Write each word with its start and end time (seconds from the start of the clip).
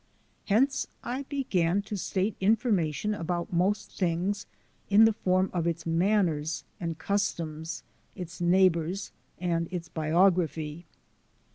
Hence 0.47 0.87
I 1.03 1.25
began 1.29 1.83
to 1.83 1.95
state 1.95 2.35
information 2.41 3.13
about 3.13 3.53
most 3.53 3.91
things 3.99 4.47
in 4.89 5.05
the 5.05 5.13
form 5.13 5.51
of 5.53 5.67
its 5.67 5.85
manners 5.85 6.63
and 6.79 6.97
customs, 6.97 7.83
its 8.15 8.41
neighbours 8.41 9.11
and 9.37 9.71
its 9.71 9.89
biog 9.89 10.37
raphy. 10.37 10.85